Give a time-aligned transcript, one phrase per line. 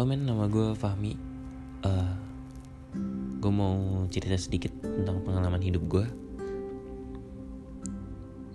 [0.00, 1.12] Halo men, nama gue Fahmi.
[1.84, 2.16] Uh,
[3.36, 6.08] gue mau cerita sedikit tentang pengalaman hidup gue.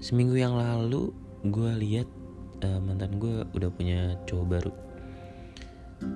[0.02, 1.13] Seminggu yang lalu
[1.45, 2.09] gue lihat
[2.66, 4.73] uh, mantan gue udah punya cowok baru.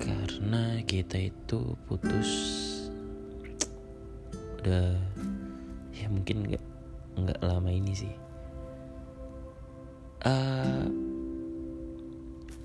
[0.01, 2.29] Karena kita itu putus
[4.65, 4.97] udah
[5.93, 6.63] ya mungkin nggak
[7.21, 8.13] nggak lama ini sih.
[10.25, 10.89] Uh,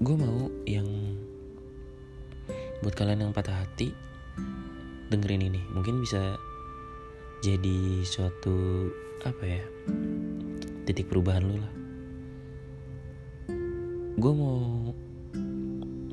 [0.01, 0.89] gue mau yang
[2.85, 3.97] buat kalian yang patah hati
[5.09, 5.65] dengerin ini.
[5.73, 6.37] Mungkin bisa
[7.41, 8.93] jadi suatu
[9.25, 9.65] apa ya
[10.85, 11.73] titik perubahan lu lah.
[14.21, 14.93] Gue mau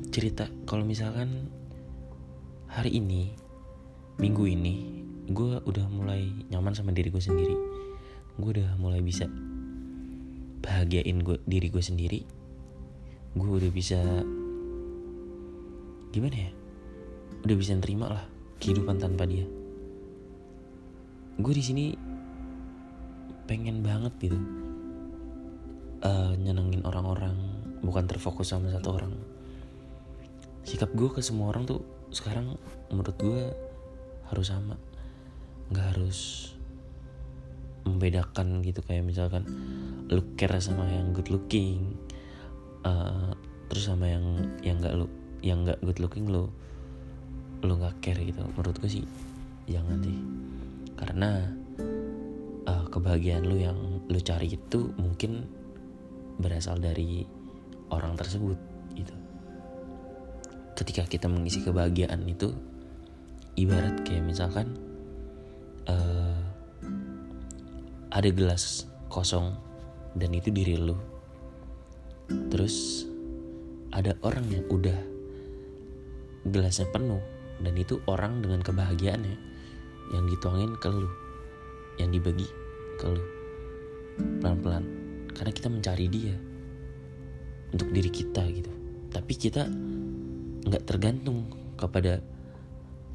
[0.08, 1.52] cerita kalau misalkan
[2.72, 3.36] hari ini
[4.16, 7.56] minggu ini gue udah mulai nyaman sama diri gue sendiri.
[8.40, 9.28] Gue udah mulai bisa
[10.64, 12.24] bahagiain gue diri gue sendiri.
[13.36, 14.00] Gue udah bisa
[16.12, 16.61] gimana ya
[17.42, 18.24] udah bisa nerima lah
[18.62, 19.46] kehidupan tanpa dia.
[21.38, 21.84] Gue di sini
[23.50, 24.38] pengen banget gitu
[26.06, 27.34] uh, nyenengin orang-orang
[27.82, 29.12] bukan terfokus sama satu orang.
[30.62, 31.82] Sikap gue ke semua orang tuh
[32.14, 32.54] sekarang
[32.94, 33.40] menurut gue
[34.30, 34.78] harus sama.
[35.74, 36.52] Nggak harus
[37.82, 39.42] membedakan gitu kayak misalkan
[40.06, 41.98] lu care sama yang good looking
[42.86, 43.34] uh,
[43.66, 44.22] terus sama yang
[44.62, 45.06] yang nggak lu
[45.42, 46.46] yang nggak good looking lu
[47.62, 48.42] lu nggak care gitu.
[48.58, 49.06] Menurut gue sih
[49.70, 50.18] jangan sih.
[50.98, 51.46] Karena
[52.66, 55.46] uh, kebahagiaan lu yang lu cari itu mungkin
[56.38, 57.22] berasal dari
[57.90, 58.58] orang tersebut
[58.98, 59.14] gitu.
[60.74, 62.50] Ketika kita mengisi kebahagiaan itu
[63.54, 64.74] ibarat kayak misalkan
[65.86, 66.40] uh,
[68.12, 69.54] ada gelas kosong
[70.18, 70.96] dan itu diri lu.
[72.48, 73.06] Terus
[73.92, 74.96] ada orang yang udah
[76.48, 77.20] gelasnya penuh
[77.62, 79.36] dan itu orang dengan kebahagiaannya
[80.12, 81.08] yang dituangin ke lu
[82.00, 82.48] yang dibagi
[82.98, 83.22] ke lu.
[84.42, 84.84] Pelan-pelan.
[85.32, 86.36] Karena kita mencari dia
[87.72, 88.72] untuk diri kita gitu.
[89.08, 89.64] Tapi kita
[90.68, 92.20] nggak tergantung kepada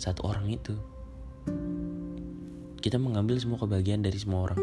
[0.02, 0.74] satu orang itu.
[2.82, 4.62] Kita mengambil semua kebahagiaan dari semua orang.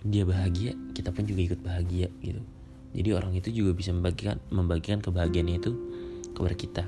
[0.00, 2.42] Dia bahagia kita pun juga ikut bahagia gitu.
[2.90, 5.72] Jadi orang itu juga bisa membagikan membagikan kebahagiaannya itu
[6.34, 6.84] kepada kita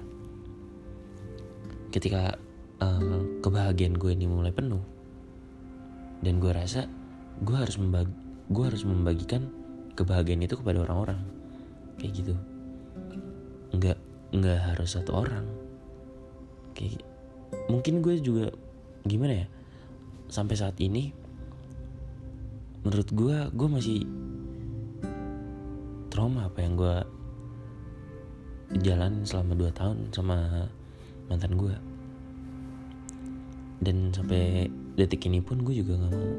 [1.92, 2.41] ketika
[2.80, 4.80] uh, kebahagiaan gue ini mulai penuh
[6.25, 6.88] dan gue rasa
[7.44, 8.12] gue harus membagi
[8.53, 9.48] gue harus membagikan
[9.97, 11.20] kebahagiaan itu kepada orang-orang.
[12.00, 12.34] Kayak gitu.
[13.76, 13.98] Nggak
[14.32, 15.47] nggak harus satu orang.
[16.72, 17.04] Kayak
[17.69, 18.47] mungkin gue juga
[19.04, 19.47] gimana ya
[20.32, 21.12] sampai saat ini
[22.82, 23.98] menurut gue gue masih
[26.08, 26.97] trauma apa yang gue
[28.81, 30.38] jalan selama 2 tahun sama
[31.32, 31.72] mantan gue
[33.82, 36.31] dan sampai detik ini pun gue juga gak mau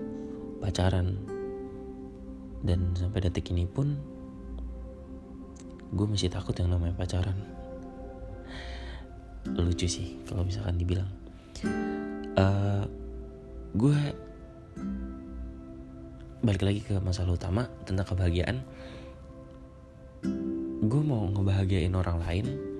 [0.63, 1.19] pacaran.
[2.63, 3.99] Dan sampai detik ini pun
[5.91, 7.35] gue masih takut yang namanya pacaran.
[9.59, 11.11] Lucu sih kalau misalkan dibilang.
[12.39, 12.87] Uh,
[13.75, 13.99] gue
[16.39, 18.63] balik lagi ke masalah utama tentang kebahagiaan.
[20.79, 22.72] Gue mau ngebahagiain orang lain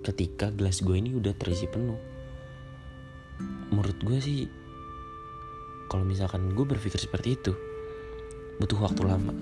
[0.00, 2.00] ketika gelas gue ini udah terisi penuh.
[3.70, 4.48] Menurut gue sih
[5.92, 7.52] kalau misalkan gue berpikir seperti itu
[8.60, 9.34] butuh waktu lama.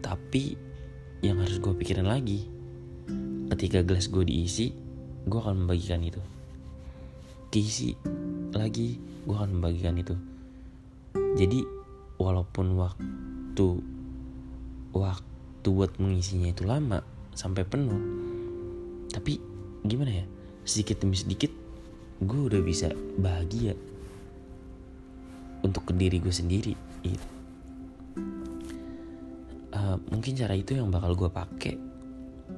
[0.00, 0.56] Tapi
[1.22, 2.48] yang harus gue pikirin lagi
[3.52, 4.72] ketika gelas gue diisi
[5.28, 6.20] gue akan membagikan itu.
[7.52, 7.92] Diisi
[8.56, 10.16] lagi gue akan membagikan itu.
[11.36, 11.60] Jadi
[12.16, 13.68] walaupun waktu
[14.96, 17.00] waktu buat mengisinya itu lama
[17.32, 18.31] sampai penuh
[19.12, 19.38] tapi
[19.84, 20.26] gimana ya?
[20.64, 21.52] Sedikit demi sedikit
[22.22, 23.76] gue udah bisa bahagia
[25.62, 26.74] untuk ke diri gue sendiri
[27.04, 27.28] gitu.
[29.72, 31.74] Uh, mungkin cara itu yang bakal gue pakai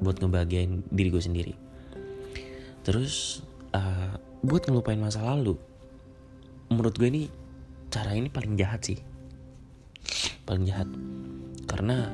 [0.00, 1.54] buat ngebahagiain diri gue sendiri.
[2.84, 3.40] Terus
[3.72, 4.14] uh,
[4.44, 5.56] buat ngelupain masa lalu
[6.68, 7.22] menurut gue ini
[7.88, 8.98] cara ini paling jahat sih.
[10.44, 10.88] Paling jahat.
[11.64, 12.12] Karena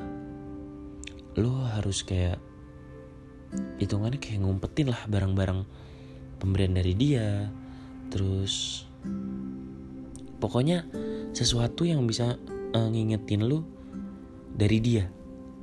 [1.35, 2.39] lo harus kayak
[3.79, 5.65] hitungannya kayak ngumpetin lah barang-barang
[6.39, 7.49] pemberian dari dia.
[8.11, 8.85] Terus
[10.41, 10.87] pokoknya
[11.31, 12.35] sesuatu yang bisa
[12.75, 13.63] uh, ngingetin lo
[14.55, 15.07] dari dia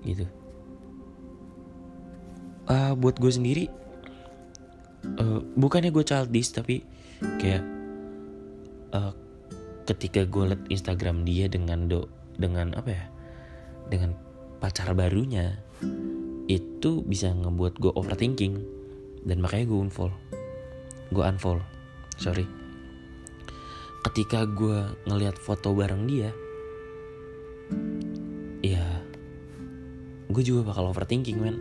[0.04, 0.24] gitu.
[2.68, 3.64] Uh, buat gue sendiri
[5.16, 6.84] uh, bukannya gue childish tapi
[7.40, 7.64] kayak
[8.92, 9.12] uh,
[9.88, 12.06] ketika gue liat Instagram dia dengan do
[12.36, 13.04] dengan apa ya
[13.88, 14.12] dengan
[14.60, 15.56] pacar barunya
[16.48, 18.58] itu bisa ngebuat gue overthinking.
[19.22, 20.18] Dan makanya gue unfollow
[21.08, 21.64] gue unfollow
[22.20, 22.44] sorry.
[24.04, 26.30] Ketika gue ngelihat foto bareng dia
[28.64, 28.84] ya
[30.28, 31.56] gue juga bakal overthinking men.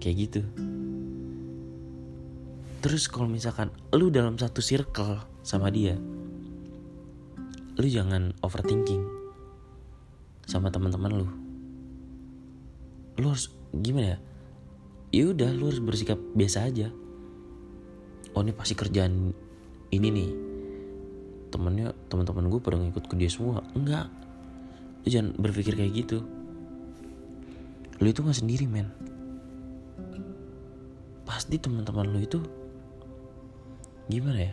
[0.00, 0.42] Kayak gitu.
[2.78, 5.98] Terus kalau misalkan lu dalam satu circle sama dia
[7.78, 9.06] lu jangan overthinking
[10.48, 11.28] sama teman-teman lu.
[13.22, 14.18] Lu harus gimana ya?
[15.08, 16.92] Ya udah lu harus bersikap biasa aja.
[18.36, 19.32] Oh ini pasti kerjaan
[19.88, 20.30] ini nih.
[21.48, 23.64] Temennya teman-teman gue pada ngikut ke dia semua.
[23.72, 24.12] Enggak.
[25.04, 26.20] Lu jangan berpikir kayak gitu.
[27.98, 28.92] Lu itu nggak sendiri men.
[31.24, 32.38] Pasti teman-teman lu itu
[34.12, 34.52] gimana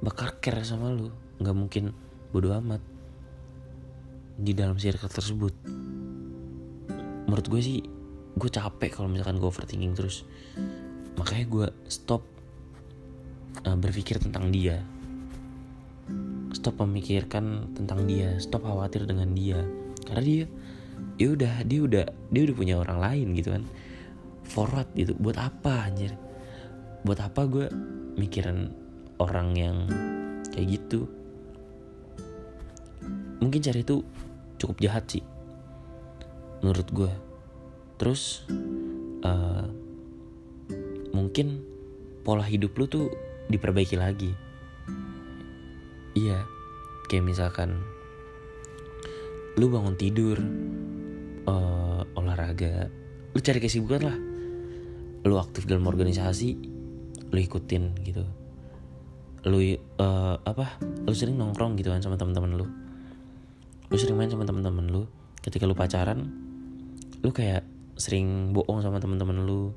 [0.00, 1.12] Bakal care sama lu.
[1.36, 1.84] Nggak mungkin
[2.32, 2.80] bodoh amat
[4.40, 5.52] di dalam circle tersebut.
[7.28, 7.78] Menurut gue sih
[8.32, 10.24] gue capek kalau misalkan gue overthinking terus.
[11.16, 12.24] Makanya gue stop
[13.64, 14.80] uh, berpikir tentang dia.
[16.52, 18.36] Stop memikirkan tentang dia.
[18.40, 19.60] Stop khawatir dengan dia.
[20.04, 20.44] Karena dia
[21.20, 23.64] ya udah dia udah dia udah punya orang lain gitu kan.
[24.48, 25.12] Forward gitu?
[25.16, 26.16] Buat apa anjir?
[27.04, 27.66] Buat apa gue
[28.16, 28.72] mikirin
[29.20, 29.76] orang yang
[30.52, 31.08] kayak gitu?
[33.42, 34.06] Mungkin cara itu
[34.62, 35.24] cukup jahat sih
[36.62, 37.10] menurut gue
[38.02, 38.42] terus
[39.22, 39.70] uh,
[41.14, 41.62] mungkin
[42.26, 43.06] pola hidup lu tuh
[43.46, 44.34] diperbaiki lagi.
[46.18, 46.42] Iya
[47.06, 47.78] kayak misalkan
[49.54, 50.34] lu bangun tidur
[51.46, 52.90] uh, olahraga
[53.30, 54.18] lu cari kesibukan lah.
[55.22, 56.58] Lu aktif dalam organisasi
[57.30, 58.26] lu ikutin gitu.
[59.46, 59.62] Lu
[60.02, 60.74] uh, apa
[61.06, 62.66] lu sering nongkrong gitu kan sama teman-teman lu.
[63.86, 65.06] Lu sering main sama teman-teman lu.
[65.38, 66.26] Ketika lu pacaran
[67.22, 69.76] lu kayak sering bohong sama teman-teman lu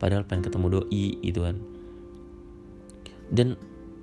[0.00, 1.56] padahal pengen ketemu doi gitu kan.
[3.30, 3.54] Dan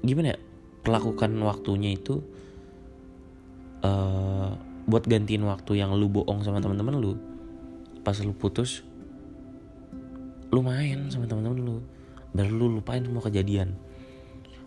[0.06, 0.38] gimana ya
[0.86, 2.21] perlakukan waktunya itu
[3.83, 4.56] uh,
[4.88, 7.13] buat gantiin waktu yang lu bohong sama teman-teman lu
[8.06, 8.88] pas lu putus
[10.48, 11.77] lu main sama teman-teman lu.
[12.31, 13.75] Baru lu lupain semua kejadian.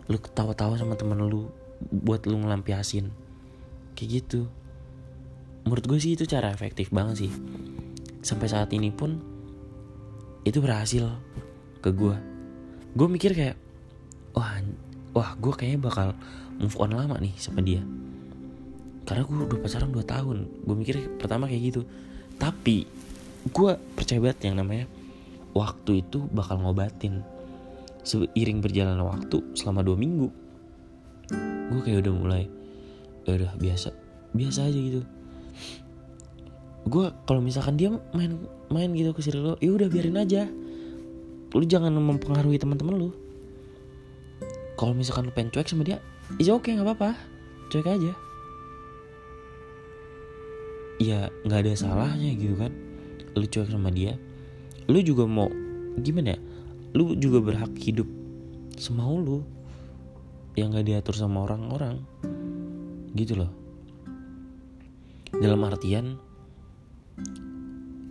[0.05, 1.49] Lu ketawa-tawa sama temen lu
[1.89, 3.09] buat lu ngelampiasin.
[3.97, 4.45] Kayak gitu.
[5.65, 7.33] Menurut gue sih itu cara efektif banget sih
[8.21, 9.17] sampai saat ini pun
[10.45, 11.09] itu berhasil
[11.81, 12.15] ke gue
[12.97, 13.57] gue mikir kayak
[14.33, 14.61] wah
[15.13, 16.07] wah gue kayaknya bakal
[16.57, 17.81] move on lama nih sama dia.
[19.01, 21.81] Karena gue udah pacaran 2 tahun gue mikir pertama kayak gitu.
[22.37, 22.85] Tapi
[23.49, 24.85] gue percaya banget yang namanya
[25.57, 27.25] waktu itu bakal ngobatin.
[28.01, 30.41] Seiring berjalannya waktu selama dua minggu
[31.71, 32.43] gue kayak udah mulai
[33.23, 33.95] ya udah biasa
[34.35, 35.01] biasa aja gitu
[36.87, 38.41] gue kalau misalkan dia main
[38.73, 40.49] main gitu ke lo ya udah biarin aja.
[41.51, 43.09] Lu jangan mempengaruhi teman-teman lu.
[44.79, 46.01] Kalau misalkan lu pengen cuek sama dia
[46.39, 47.17] is oke okay, nggak apa-apa.
[47.69, 48.13] Cuek aja.
[51.01, 52.71] Ya nggak ada salahnya gitu kan
[53.37, 54.17] lu cuek sama dia.
[54.89, 55.51] Lu juga mau
[55.99, 56.39] gimana ya
[56.91, 58.07] lu juga berhak hidup
[58.75, 59.39] semau lu
[60.59, 62.03] yang gak diatur sama orang-orang.
[63.15, 63.51] Gitu loh.
[65.31, 66.19] Dalam artian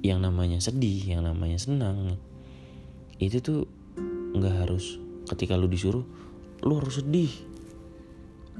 [0.01, 2.17] yang namanya sedih yang namanya senang
[3.21, 3.69] itu tuh
[4.33, 4.97] nggak harus
[5.29, 6.05] ketika lu disuruh
[6.65, 7.33] lu harus sedih.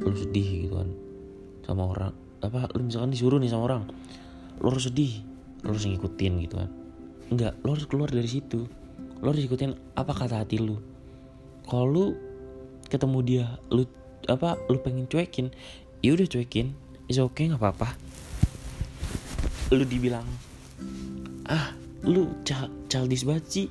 [0.01, 0.89] Lu sedih gitu kan
[1.65, 3.83] sama orang apa lu misalkan disuruh nih sama orang
[4.61, 5.21] lu harus sedih
[5.65, 6.71] lu harus ngikutin gitu kan.
[7.33, 8.69] Enggak lu harus keluar dari situ.
[9.21, 10.81] Lo harus ikutin apa kata hati lu.
[11.69, 12.05] Kalau lu
[12.89, 13.87] ketemu dia lu
[14.29, 15.49] apa lu pengen cuekin
[16.05, 16.77] ya udah cuekin
[17.09, 17.97] is oke okay, nggak apa-apa
[19.71, 20.27] lu dibilang
[21.47, 21.71] ah
[22.03, 22.27] lu
[22.91, 23.69] childish banget sih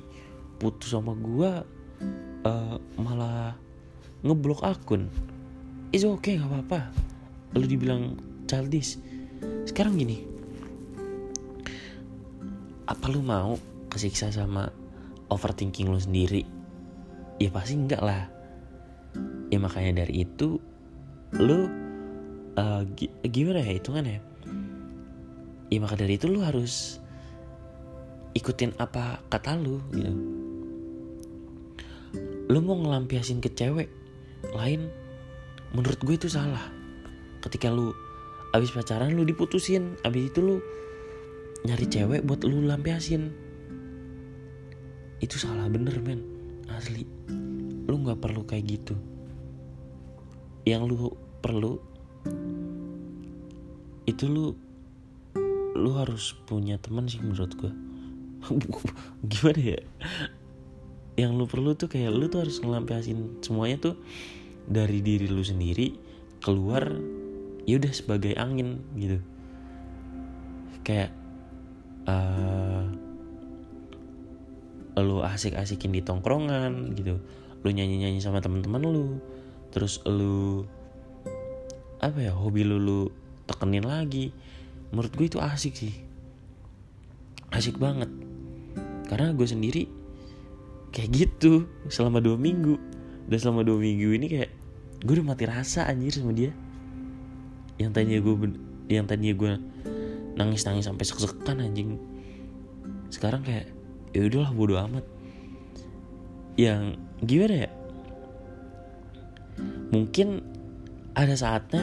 [0.56, 1.64] putus sama gua
[2.44, 3.56] uh, malah
[4.20, 5.08] ngeblok akun.
[5.90, 6.92] Is oke okay, nggak apa-apa.
[7.56, 9.00] Lu dibilang childish.
[9.64, 10.28] Sekarang gini
[12.90, 13.54] apa lu mau
[13.86, 14.68] kesiksa sama
[15.30, 16.44] overthinking lo sendiri?
[17.40, 18.28] Ya pasti enggak lah.
[19.48, 20.60] Ya makanya dari itu
[21.36, 21.68] lo
[22.56, 22.82] uh,
[23.24, 24.04] gimana ya hitungan
[25.70, 26.98] ya maka dari itu lo harus
[28.34, 30.12] ikutin apa kata lo gitu.
[32.50, 33.86] Lo mau ngelampiasin ke cewek
[34.50, 34.90] lain
[35.70, 36.66] menurut gue itu salah.
[37.40, 37.94] Ketika lu
[38.50, 39.94] abis pacaran lu diputusin.
[40.02, 40.56] Abis itu lu
[41.62, 43.30] nyari cewek buat lu lampiasin.
[45.22, 46.26] Itu salah bener men.
[46.74, 47.06] Asli.
[47.86, 48.94] Lu nggak perlu kayak gitu.
[50.66, 50.96] Yang lu
[51.40, 51.78] perlu
[54.10, 54.52] itu lu
[55.74, 57.72] lu harus punya teman sih menurut gue
[59.30, 59.80] gimana ya?
[61.18, 63.94] Yang lu perlu tuh kayak lu tuh harus ngelampiasin semuanya tuh
[64.64, 65.92] dari diri lu sendiri
[66.40, 66.88] keluar
[67.68, 69.20] ya udah sebagai angin gitu.
[70.80, 71.12] Kayak
[72.08, 72.88] uh,
[75.00, 77.20] lu asik-asikin di tongkrongan gitu.
[77.60, 79.20] Lu nyanyi-nyanyi sama teman-teman lu.
[79.70, 80.64] Terus lu
[82.00, 83.00] apa ya hobi lu lu
[83.44, 84.32] tekenin lagi
[84.90, 85.94] menurut gue itu asik sih.
[87.50, 88.10] Asik banget.
[89.06, 89.82] Karena gue sendiri
[90.94, 92.78] kayak gitu selama dua minggu.
[93.30, 94.50] Dan selama dua minggu ini kayak
[95.02, 96.50] gue udah mati rasa anjir sama dia.
[97.78, 98.34] Yang tadinya gue
[98.90, 99.52] yang tadinya gue
[100.34, 101.98] nangis nangis sampai sek-sekan anjing.
[103.10, 103.70] Sekarang kayak
[104.10, 105.06] ya udahlah bodo amat.
[106.58, 107.70] Yang gimana ya?
[109.90, 110.28] Mungkin
[111.14, 111.82] ada saatnya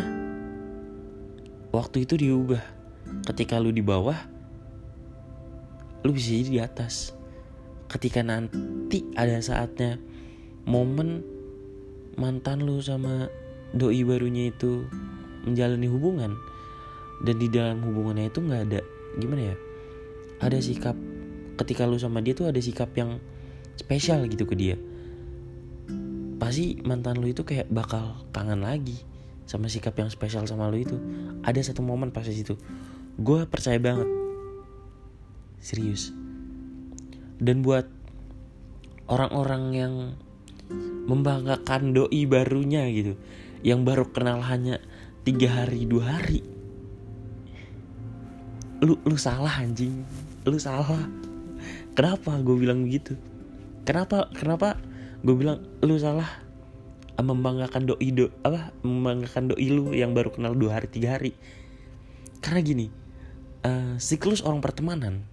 [1.76, 2.77] waktu itu diubah
[3.28, 4.38] ketika lu di bawah
[6.08, 7.12] lu bisa jadi di atas.
[7.92, 10.00] Ketika nanti ada saatnya
[10.68, 11.24] momen
[12.20, 13.32] mantan lu sama
[13.76, 14.88] doi barunya itu
[15.48, 16.36] menjalani hubungan
[17.24, 18.82] dan di dalam hubungannya itu nggak ada
[19.20, 19.56] gimana ya?
[20.44, 20.96] Ada sikap
[21.60, 23.20] ketika lu sama dia tuh ada sikap yang
[23.76, 24.80] spesial gitu ke dia.
[26.38, 29.02] Pasti mantan lu itu kayak bakal kangen lagi
[29.48, 30.96] sama sikap yang spesial sama lu itu.
[31.44, 32.56] Ada satu momen pas situ
[33.18, 34.06] gue percaya banget.
[35.58, 36.14] Serius.
[37.42, 37.90] Dan buat
[39.10, 39.94] orang-orang yang
[41.10, 43.18] membanggakan doi barunya gitu
[43.66, 44.78] yang baru kenal hanya
[45.26, 46.46] tiga hari dua hari.
[48.86, 50.06] Lu lu salah anjing.
[50.46, 51.10] Lu salah.
[51.98, 53.18] Kenapa gue bilang begitu?
[53.82, 54.78] Kenapa kenapa
[55.26, 56.46] gue bilang lu salah?
[57.18, 58.70] Membanggakan doi do apa?
[58.86, 61.34] Membanggakan doi lu yang baru kenal dua hari tiga hari.
[62.46, 63.07] Karena gini
[63.66, 65.26] uh, siklus orang pertemanan.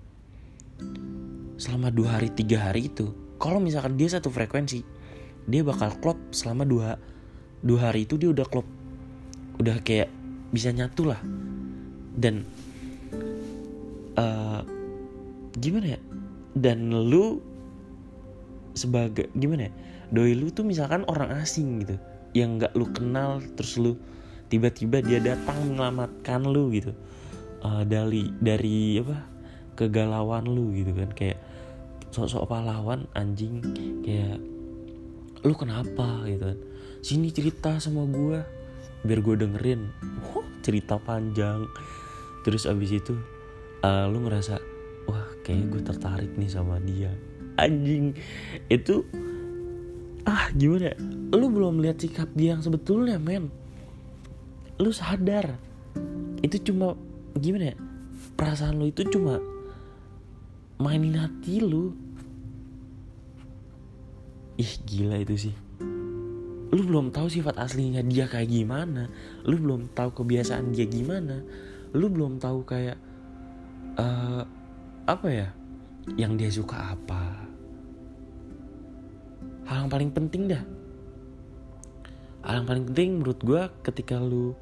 [1.60, 4.82] Selama dua hari tiga hari itu kalau misalkan dia satu frekuensi
[5.44, 6.96] dia bakal klop selama dua
[7.60, 8.66] dua hari itu dia udah klop.
[9.60, 10.08] Udah kayak
[10.50, 11.20] bisa nyatu lah.
[12.14, 12.46] Dan
[14.16, 14.62] uh,
[15.58, 16.00] gimana ya?
[16.54, 17.42] Dan lu
[18.74, 19.72] sebagai gimana ya?
[20.14, 21.96] Doi lu tuh misalkan orang asing gitu
[22.34, 23.94] yang nggak lu kenal terus lu
[24.50, 26.92] tiba-tiba dia datang menyelamatkan lu gitu
[27.64, 29.18] uh, dari dari apa
[29.74, 31.10] kegalauan lu gitu kan.
[31.16, 31.40] Kayak
[32.14, 33.58] sok-sok pahlawan anjing
[34.06, 34.38] kayak
[35.42, 36.22] lu kenapa?
[36.28, 36.58] gitu kan.
[37.04, 38.38] Sini cerita sama gue
[39.04, 39.80] biar gue dengerin.
[40.32, 41.68] Oh, cerita panjang.
[42.44, 43.16] Terus abis itu
[43.84, 44.56] uh, lu ngerasa
[45.04, 47.12] wah kayaknya gue tertarik nih sama dia.
[47.60, 48.16] Anjing
[48.72, 49.04] itu
[50.24, 50.96] ah gimana ya?
[51.34, 53.52] Lu belum lihat sikap dia yang sebetulnya men.
[54.80, 55.60] Lu sadar.
[56.40, 56.96] Itu cuma
[57.38, 57.76] gimana ya?
[58.34, 59.42] Perasaan lu itu cuma
[60.78, 61.94] mainin hati lu.
[64.54, 65.54] Ih gila itu sih.
[66.74, 69.10] Lu belum tahu sifat aslinya dia kayak gimana.
[69.46, 71.42] Lu belum tahu kebiasaan dia gimana.
[71.94, 72.98] Lu belum tahu kayak
[73.98, 74.42] uh,
[75.06, 75.48] apa ya?
[76.18, 77.46] Yang dia suka apa.
[79.64, 80.64] Hal yang paling penting dah.
[82.44, 84.52] Hal yang paling penting menurut gue ketika lu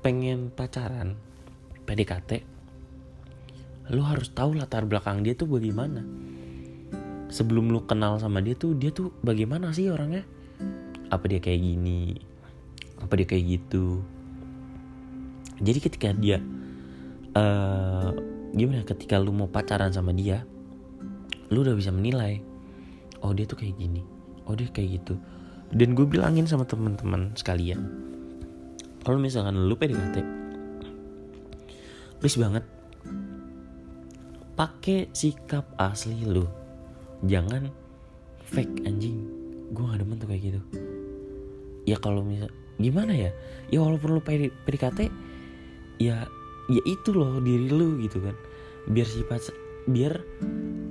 [0.00, 1.14] pengen pacaran
[1.90, 2.46] PDKT
[3.90, 6.06] lu harus tahu latar belakang dia tuh bagaimana.
[7.30, 10.22] Sebelum lu kenal sama dia tuh dia tuh bagaimana sih orangnya?
[11.10, 12.14] Apa dia kayak gini?
[13.02, 14.02] Apa dia kayak gitu?
[15.58, 16.38] Jadi ketika dia
[17.34, 18.14] uh,
[18.54, 20.46] gimana ketika lu mau pacaran sama dia
[21.50, 22.38] lu udah bisa menilai
[23.26, 24.06] oh dia tuh kayak gini.
[24.46, 25.18] Oh dia kayak gitu.
[25.74, 28.06] Dan gue bilangin sama teman-teman sekalian
[29.02, 30.39] kalau misalkan lu PDKT
[32.20, 32.64] please banget.
[34.54, 36.44] Pakai sikap asli lu.
[37.24, 37.72] Jangan
[38.44, 39.24] fake anjing.
[39.72, 40.60] Gue gak demen tuh kayak gitu.
[41.88, 43.32] Ya kalau misal gimana ya?
[43.72, 45.08] Ya walaupun lu PDKT
[46.00, 46.28] ya
[46.68, 48.36] ya itu loh diri lu gitu kan.
[48.84, 49.48] Biar sifat
[49.88, 50.20] biar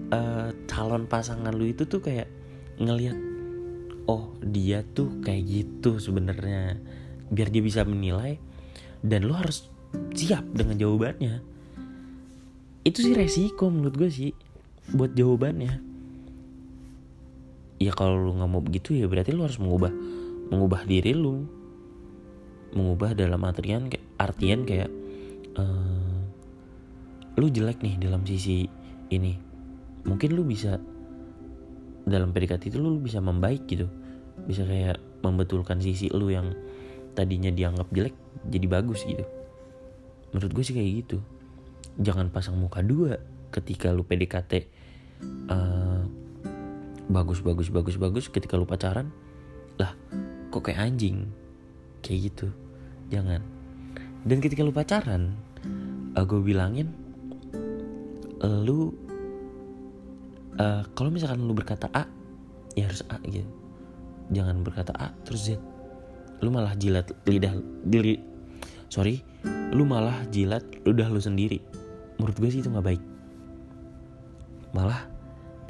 [0.10, 2.26] uh, calon pasangan lu itu tuh kayak
[2.82, 3.16] ngelihat
[4.10, 6.82] oh dia tuh kayak gitu sebenarnya.
[7.30, 8.42] Biar dia bisa menilai
[9.06, 9.70] dan lu harus
[10.14, 11.42] siap dengan jawabannya.
[12.86, 14.32] Itu sih resiko menurut gue sih
[14.94, 15.74] buat jawabannya.
[17.80, 19.94] Ya kalau lu nggak mau begitu ya berarti lu harus mengubah
[20.52, 21.48] mengubah diri lu.
[22.70, 23.90] Mengubah dalam artian
[24.22, 24.92] artian kayak
[25.58, 26.18] uh,
[27.40, 28.70] lu jelek nih dalam sisi
[29.10, 29.34] ini.
[30.06, 30.78] Mungkin lu bisa
[32.06, 33.90] dalam PDKT itu lu bisa membaik gitu.
[34.46, 36.54] Bisa kayak membetulkan sisi lu yang
[37.18, 38.16] tadinya dianggap jelek
[38.48, 39.39] jadi bagus gitu
[40.34, 41.18] menurut gue sih kayak gitu.
[42.00, 43.20] Jangan pasang muka dua
[43.50, 44.70] ketika lu PDKT
[45.50, 46.06] uh,
[47.10, 49.10] bagus bagus bagus bagus ketika lu pacaran.
[49.82, 49.94] Lah
[50.54, 51.30] kok kayak anjing?
[52.06, 52.48] Kayak gitu.
[53.10, 53.42] Jangan.
[54.24, 55.36] Dan ketika lu pacaran
[56.16, 56.92] uh, gue bilangin
[58.40, 58.96] lu
[60.56, 62.08] uh, kalau misalkan lu berkata A
[62.78, 63.50] ya harus A gitu.
[64.32, 65.60] Jangan berkata A terus Z.
[66.40, 67.52] Lu malah jilat lidah
[67.84, 68.16] diri
[68.88, 69.20] sorry
[69.70, 71.62] lu malah jilat lidah lu sendiri.
[72.18, 73.02] Menurut gue sih itu nggak baik.
[74.74, 75.06] Malah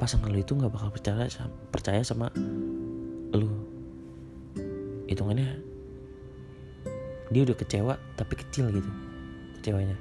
[0.00, 1.28] pasangan lu itu nggak bakal percaya
[1.68, 2.32] percaya sama
[3.36, 3.48] lu.
[5.04, 5.60] Hitungannya
[7.30, 8.90] dia udah kecewa tapi kecil gitu
[9.60, 9.96] kecewanya.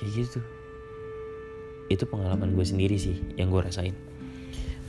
[0.00, 0.40] Kayak gitu.
[1.92, 3.92] Itu pengalaman gue sendiri sih yang gue rasain.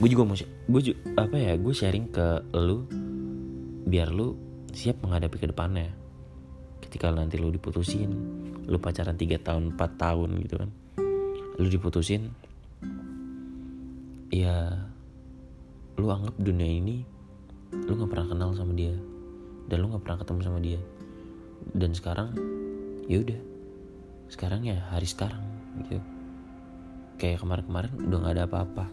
[0.00, 0.80] Gue juga mau gue
[1.20, 2.88] apa ya gue sharing ke lu
[3.84, 4.40] biar lu
[4.72, 5.99] siap menghadapi ke depannya
[6.90, 8.10] ketika nanti lu diputusin
[8.66, 10.70] lu pacaran 3 tahun 4 tahun gitu kan.
[11.62, 12.34] Lu diputusin
[14.34, 14.74] ya
[15.94, 17.06] lu anggap dunia ini
[17.86, 18.90] lu nggak pernah kenal sama dia.
[19.70, 20.82] Dan lu nggak pernah ketemu sama dia.
[21.70, 22.34] Dan sekarang
[23.06, 23.40] ya udah.
[24.26, 25.46] Sekarang ya hari sekarang
[25.86, 26.02] gitu.
[27.22, 28.86] Kayak kemarin-kemarin udah nggak ada apa-apa.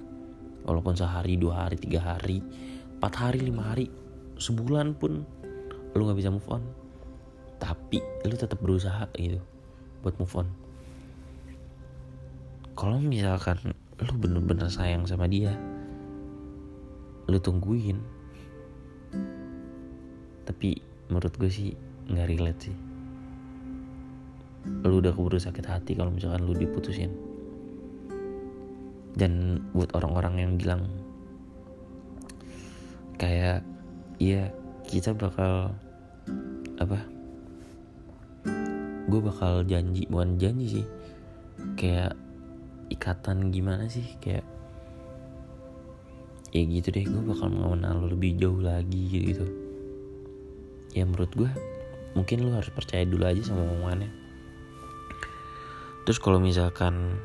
[0.69, 2.45] Walaupun sehari dua hari tiga hari
[3.01, 3.89] empat hari lima hari
[4.37, 5.25] sebulan pun
[5.97, 6.61] lu nggak bisa move on
[7.57, 9.41] tapi lu tetap berusaha gitu
[10.01, 10.47] buat move on.
[12.77, 15.57] Kalau misalkan lu bener-bener sayang sama dia
[17.27, 17.99] lu tungguin.
[20.47, 20.79] Tapi
[21.11, 21.75] menurut gue sih
[22.07, 22.77] nggak relate sih.
[24.87, 27.11] Lu udah keburu sakit hati kalau misalkan lu diputusin.
[29.17, 30.87] Dan buat orang-orang yang bilang
[33.17, 33.65] kayak
[34.21, 34.53] iya
[34.85, 35.73] kita bakal
[36.77, 37.01] apa
[39.07, 40.87] gue bakal janji bukan janji sih.
[41.79, 42.13] Kayak
[42.91, 44.05] ikatan gimana sih?
[44.19, 44.45] Kayak
[46.51, 49.67] ya gitu deh gue bakal mengenal lo lebih jauh lagi gitu
[50.95, 51.51] ya menurut gue
[52.17, 54.09] mungkin lo harus percaya dulu aja sama omongannya.
[56.07, 57.19] Terus kalau misalkan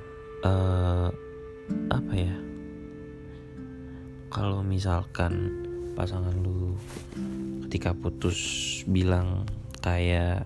[0.45, 1.09] uh,
[1.89, 2.37] apa ya?
[4.29, 5.65] Kalau misalkan
[5.97, 6.77] pasangan lu
[7.65, 8.37] ketika putus
[8.85, 9.49] bilang
[9.81, 10.45] kayak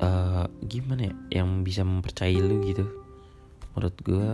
[0.00, 1.14] uh, gimana ya?
[1.42, 2.86] Yang bisa mempercayai lu gitu.
[3.74, 4.28] Menurut gue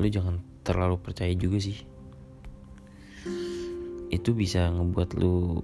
[0.00, 1.78] lu jangan terlalu percaya juga sih.
[4.10, 5.60] Itu bisa ngebuat lu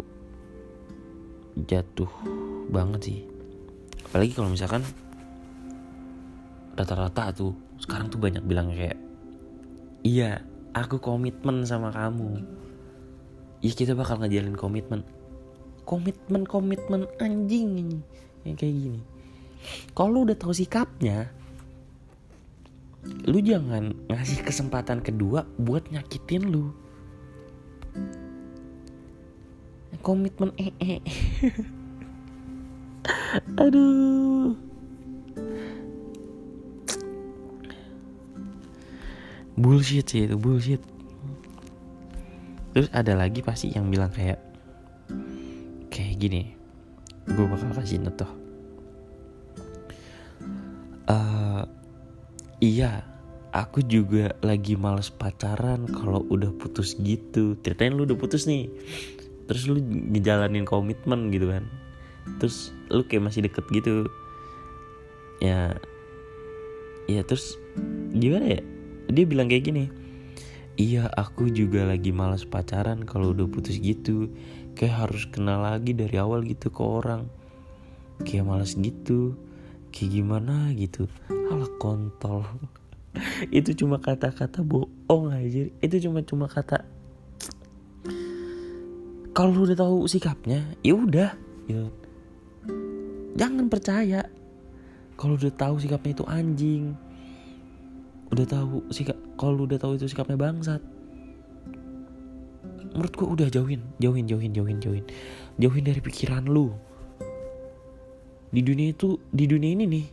[1.56, 2.10] jatuh
[2.68, 3.18] banget sih.
[4.06, 4.84] Apalagi kalau misalkan
[6.76, 9.00] rata-rata tuh sekarang tuh banyak bilang kayak
[10.04, 10.44] iya
[10.76, 12.44] aku komitmen sama kamu.
[13.64, 15.00] Iya kita bakal ngejalin komitmen
[15.86, 18.02] komitmen komitmen anjing
[18.42, 19.00] yang kayak gini.
[19.94, 21.30] Kalau lu udah tahu sikapnya
[23.26, 26.74] lu jangan ngasih kesempatan kedua buat nyakitin lu.
[30.02, 31.02] Komitmen eh eh.
[33.62, 34.54] Aduh.
[39.56, 40.82] Bullshit sih itu bullshit.
[42.76, 44.36] Terus ada lagi pasti yang bilang kayak
[46.16, 46.56] gini
[47.26, 48.30] gue bakal kasih contoh.
[51.06, 51.62] Uh,
[52.62, 53.02] iya
[53.50, 57.58] aku juga lagi males pacaran kalau udah putus gitu.
[57.66, 58.70] Ceritain lu udah putus nih.
[59.50, 61.66] Terus lu ngejalanin komitmen gitu kan.
[62.38, 64.06] Terus lu kayak masih deket gitu.
[65.42, 65.74] Ya
[67.10, 67.58] ya terus
[68.14, 68.62] gimana ya?
[69.10, 70.05] Dia bilang kayak gini
[70.76, 74.32] iya aku juga lagi malas pacaran kalau udah putus gitu.
[74.76, 77.28] Kayak harus kenal lagi dari awal gitu ke orang.
[78.24, 79.36] Kayak malas gitu.
[79.92, 81.08] Kayak gimana gitu.
[81.28, 82.44] Alah kontol.
[83.48, 86.84] Itu cuma kata-kata bohong aja itu cuma cuma kata
[89.36, 91.36] kalau udah tahu sikapnya ya udah.
[91.68, 91.92] Ya.
[93.36, 94.24] Jangan percaya.
[95.20, 96.96] Kalau udah tahu sikapnya itu anjing
[98.32, 100.82] udah tahu sikap kalau udah tahu itu sikapnya bangsat.
[102.96, 105.04] Menurut gue udah jauhin jauhin jauhin jauhin jauhin.
[105.60, 106.72] Jauhin dari pikiran lu.
[108.50, 110.06] Di dunia itu di dunia ini nih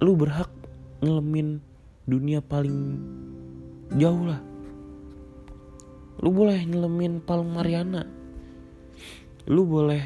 [0.00, 0.48] lu berhak
[1.04, 1.60] ngelemin
[2.08, 3.00] dunia paling
[3.94, 4.40] jauh lah.
[6.24, 8.08] Lu boleh ngelemin Palung Mariana.
[9.46, 10.02] Lu boleh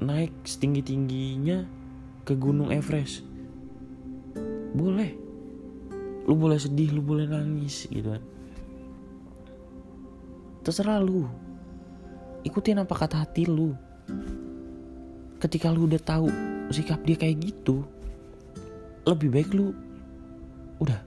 [0.00, 1.62] naik setinggi tingginya
[2.26, 3.22] ke Gunung Everest.
[4.72, 5.21] Boleh
[6.26, 8.22] lu boleh sedih lu boleh nangis gitu kan.
[10.62, 11.26] Terserah lu.
[12.46, 13.74] Ikutin apa kata hati lu.
[15.42, 16.30] Ketika lu udah tahu
[16.70, 17.82] sikap dia kayak gitu
[19.02, 19.74] lebih baik lu
[20.78, 21.02] udah.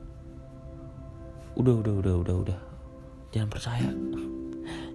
[1.56, 2.60] Udah udah udah udah udah.
[3.32, 3.90] Jangan percaya.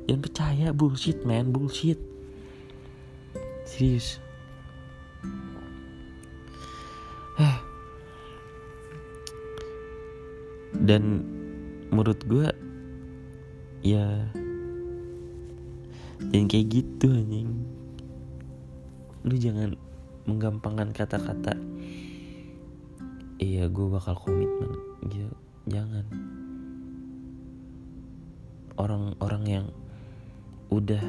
[0.05, 0.67] Jangan percaya.
[0.77, 1.49] Bullshit man.
[1.53, 1.97] Bullshit.
[3.65, 4.21] Serius
[10.81, 11.25] dan
[11.93, 12.49] menurut gue
[13.85, 14.29] ya
[16.29, 17.51] jangan kayak gitu anjing.
[19.25, 19.77] Lu jangan
[20.29, 21.57] menggampangkan kata-kata.
[23.41, 24.73] Iya gue bakal komitmen.
[25.09, 25.29] Ya,
[25.65, 26.05] jangan.
[28.77, 29.67] Orang-orang yang
[30.69, 31.03] udah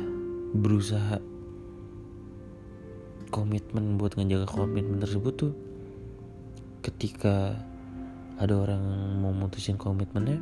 [0.55, 1.19] berusaha
[3.31, 5.53] komitmen buat ngejaga komitmen tersebut tuh
[6.84, 7.55] ketika
[8.41, 8.82] ada orang
[9.21, 10.41] mau mutusin komitmennya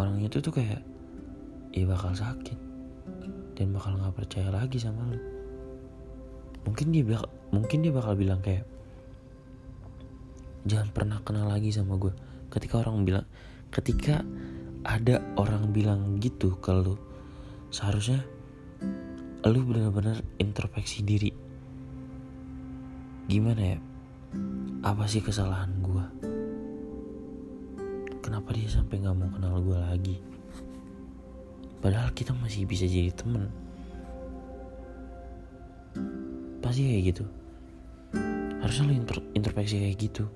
[0.00, 0.80] orang itu tuh kayak
[1.76, 2.56] ya bakal sakit
[3.52, 5.20] dan bakal nggak percaya lagi sama lu.
[6.64, 8.64] Mungkin dia bakal mungkin dia bakal bilang kayak
[10.64, 12.16] jangan pernah kenal lagi sama gue
[12.48, 13.28] ketika orang bilang
[13.68, 14.24] ketika
[14.88, 16.96] ada orang bilang gitu ke lu
[17.68, 18.24] seharusnya
[19.44, 21.30] lu benar-benar introspeksi diri.
[23.28, 23.78] Gimana ya?
[24.80, 26.35] Apa sih kesalahan gue
[28.26, 30.16] kenapa dia sampai nggak mau kenal gue lagi?
[31.78, 33.46] Padahal kita masih bisa jadi temen.
[36.58, 37.24] Pasti kayak gitu.
[38.58, 38.94] Harusnya lo
[39.30, 40.26] introspeksi kayak gitu.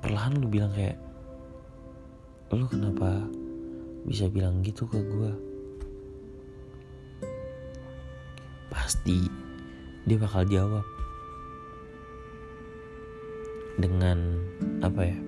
[0.00, 0.96] Perlahan lu bilang kayak
[2.54, 3.20] lu kenapa
[4.08, 5.32] bisa bilang gitu ke gue
[8.70, 9.26] pasti
[10.06, 10.86] dia bakal jawab
[13.74, 14.38] dengan
[14.84, 15.18] apa ya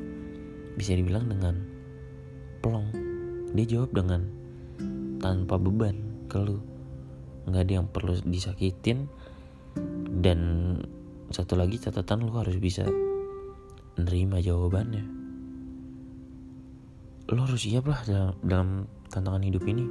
[0.77, 1.57] bisa dibilang dengan
[2.61, 2.89] plong.
[3.57, 4.23] Dia jawab dengan
[5.19, 5.97] tanpa beban
[6.29, 6.61] ke lu
[7.47, 9.09] nggak ada yang perlu disakitin.
[10.17, 10.73] Dan
[11.29, 12.89] satu lagi catatan lu harus bisa
[13.97, 15.05] nerima jawabannya.
[17.27, 18.69] Lu harus siap lah dalam, dalam
[19.11, 19.85] tantangan hidup ini.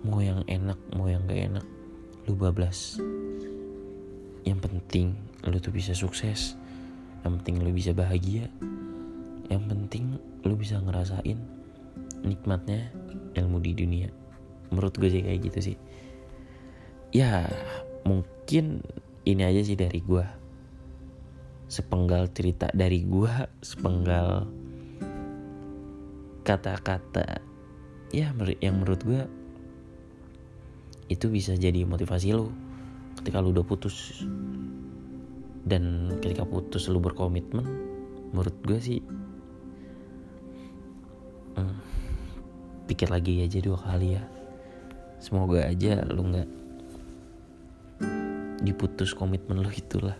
[0.00, 1.66] Mau yang enak mau yang gak enak
[2.24, 2.96] lu bablas.
[4.48, 5.06] Yang penting
[5.44, 6.59] lu tuh bisa sukses
[7.24, 8.48] yang penting lu bisa bahagia.
[9.50, 10.04] Yang penting
[10.46, 11.38] lu bisa ngerasain
[12.24, 12.92] nikmatnya
[13.36, 14.08] ilmu di dunia.
[14.70, 15.76] Menurut gue sih kayak gitu sih.
[17.10, 17.50] Ya
[18.06, 18.86] mungkin
[19.26, 20.24] ini aja sih dari gue
[21.70, 23.30] sepenggal cerita dari gue
[23.62, 24.42] sepenggal
[26.42, 27.38] kata-kata
[28.10, 29.22] ya yang menurut gue
[31.06, 32.50] itu bisa jadi motivasi lu
[33.22, 34.26] ketika lu udah putus
[35.66, 37.64] dan ketika putus lu berkomitmen
[38.30, 39.00] menurut gue sih
[41.58, 41.76] hmm,
[42.88, 44.24] pikir lagi aja dua kali ya.
[45.20, 46.48] Semoga aja lu nggak
[48.64, 50.16] diputus komitmen lu itulah.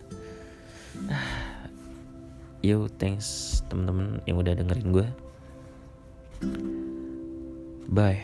[1.09, 1.65] Ah,
[2.67, 5.07] yo thanks temen-temen yang udah dengerin gue
[7.89, 8.21] bye